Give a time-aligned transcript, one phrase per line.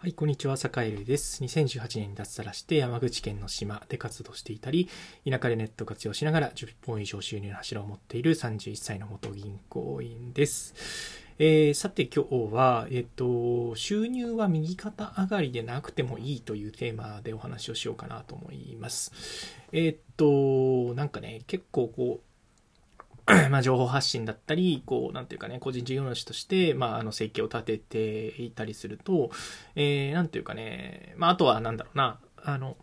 [0.00, 1.42] はい、こんにちは、坂井瑠です。
[1.42, 4.88] 2018年に脱サラして山口県の島で活動していたり、
[5.28, 10.72] 田舎でネット活用しながら10本以上収入の柱を持っている31歳の元銀行員です。
[11.40, 19.10] えー、さて今日は、えっ、と、収入は右肩上がりでなくてもいいというテーマでお話をしようかなと思います。
[19.72, 22.27] えっ、と、なんかね、結構こう、
[23.50, 29.30] まあ、情報発信だったり、こう、なんていうかね、個人事業主として、まあ、あの、生計を立てていたりすると、
[29.74, 32.76] えー、なんていうかね、まあ、あとは、なんだろうな、あの、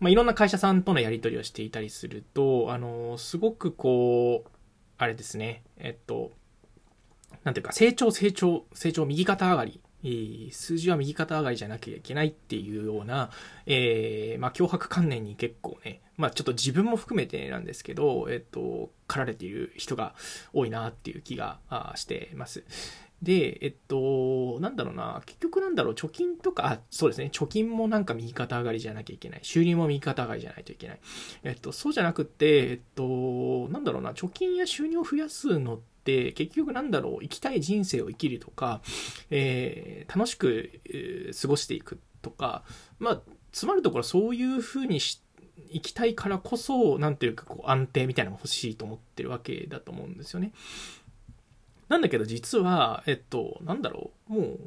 [0.00, 4.50] まあ、いろんな会社さんとのやり取りをしていたりすると、あの、すごくこう、
[4.98, 6.32] あれですね、えっと、
[7.44, 9.80] なんていうか、成長、成長、成長、右肩上がり
[10.52, 13.30] 数字は右肩上がりじゃなきゃいけないっていうような、
[13.66, 20.14] えー、まあ、脅迫観念に結構ね、まあ、ちょっと自分も含めてなんですけど、えっと、駆られている人が
[20.52, 21.58] 多いなっていう気が
[21.94, 22.64] してます。
[23.22, 29.40] で、えっと、なんだろうな、結局なんだろう、貯金とか、あ、そうですね、貯金もなんか右肩上がりじゃなきゃいけない。
[29.42, 31.00] 収入も右肩上がりじゃないといけない。
[31.44, 38.80] えっと、そうじゃなくて、えっと、なんだろうな、貯金や収入を増やすのって、結局なんだろう生きたい人生を生きるとか、
[39.30, 42.62] えー、楽しく、えー、過ごしていくとか
[42.98, 43.20] まあ
[43.52, 45.20] つまるところそういうふうにし
[45.72, 50.52] 生きたいからこそ何ていうかこう安定みたいなのが欲しいと思ってるわけだと思うんですよね。
[51.88, 54.58] なんだけど実は、えっと、なんだろう、もう、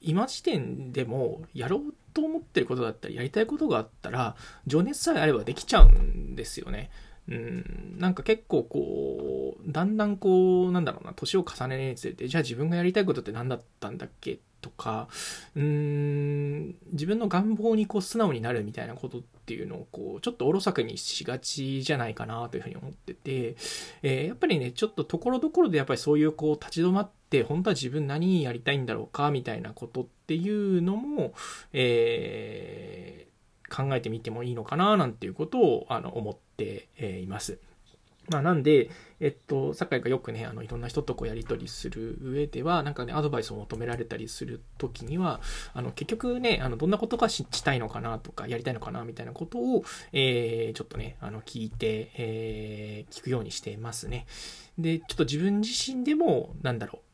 [0.00, 6.90] 今時点でもやろうと思ってることだったり、やりたいことがあったら、情熱さえあればできちゃうんですよね。
[7.28, 15.08] うん、なんか結構こう、だんだんこう、なんだろうな、年を重ねるにつれて、じゃあ自分がやりたいことって何だったんだっけとか、
[15.56, 23.56] うん、自分の願望にこう素直になるみたいなことっていうのをこう、ちょっとおろそかにしがちじゃないかなというふうに思ってて、
[24.02, 31.34] えー、やっぱりね、ちょっとところどころでやっぱりそういうこう、立ち止まって、本当は自分何やりたいんだろうかみたいなことっていうのも、
[31.72, 33.30] えー
[33.70, 37.60] 考えてみてもいいのかななんていうことをあの思ってえいます。
[38.30, 45.40] まあ、なんで、えっと、酒井がよくね、あの、いろんな人とこうやり取りする上では、なんかね、アドバイスを求められたりするときには、
[45.74, 54.26] あの、結局ね、あの、どんなことがしたいのかなとか、やりたいのかなみたいなことを、えー、ちょっとね、あの、聞いて、えー、聞くようにしてますね。
[54.78, 57.09] で、ちょっと自分自身でも、なんだろう、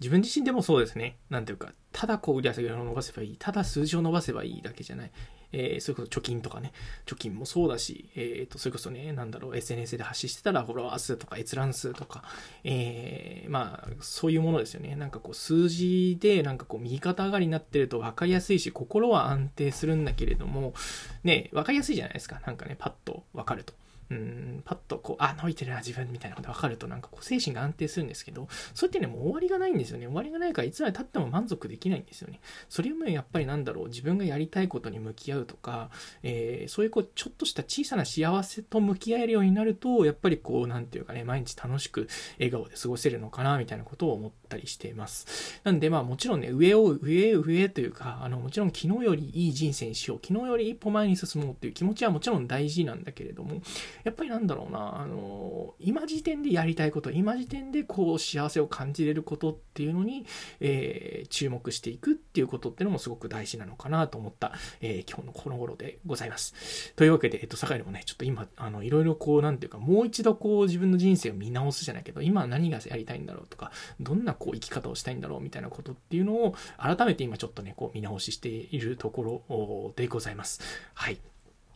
[0.00, 1.16] 自分自身でもそうですね。
[1.30, 3.36] なんていうか、ただこう売り上げを伸ばせばいい。
[3.38, 5.10] ただ数字を伸ばせばいいだけじゃない。
[5.56, 6.72] えー、それこそ貯金とかね。
[7.06, 12.24] 貯金もそうだし、えっ、ー、と、それこそね、なんだろう、SNS で発信してたらフォロワー数とか閲覧数とか、
[12.64, 14.96] えー、まあ、そういうものですよね。
[14.96, 20.74] なんかこう、数字でなんかこう、右肩上がりになってると分かりやすいし、心は安定するんだけれども、
[21.22, 22.40] ね、分かりやすいじゃないですか。
[22.44, 23.74] なんかね、パッと分かると。
[24.10, 30.06] うん、パッとこう、あ、伸びてるな、自分みたいなこと分かると、なんかこう、精神が安定するんですけど、そうやってね、もう終わりがないんですよね。
[30.06, 32.40] 終わりがないから、いつまで経っても満足できないんですよね。
[32.68, 35.90] それもやっぱりなんだろう、自分がやりたいことに向き合うとか、
[36.22, 45.60] えー、そういうこう、ちょっとした小さな幸せと向き合えるようになると、やっぱりこう、なんていうかね、毎日楽しく笑顔で過ごせるのかな、みたいなことを思ったりしています。
[45.64, 53.62] なんで、まあもちろんね、上を、上上というか、あの、もちろん昨日よりいい人生にしよう、昨日より一歩前に進もうっていう気持ちはもちろん大事なんだけれども、
[54.04, 60.26] やっぱりなんだろうな、あの、今時点でやりたいこと、今時点でこう幸せを感じれることっていうのに、
[60.60, 66.92] えー、注目していくっていうことっていうのもすごく大事なのかなと思った、えー、今日のこの頃でございます。
[66.96, 80.60] というわけで、えっと、坂井でもね、ちょっと今、あの、いろいろこう、なんていうか、もう一度こう自分の人生を見直すじゃないけど、今何がやりたいんだろうとか、どんなこう生き方をしたいんだろうみたいなことっていうのを、改めて今ちょっとね、こう見直ししているところでございます。
[80.94, 81.18] はい。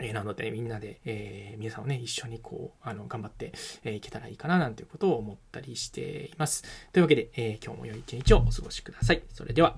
[0.00, 3.52] え、なので、みんなで、えー、皆さんをね、一緒にこう、あの、頑張って、
[3.84, 6.64] え、いけたらいいかな、なんていうことを思ったりしています。
[6.92, 9.22] というわけで、え今日も良い一日をお過ごしください。
[9.32, 9.76] それでは。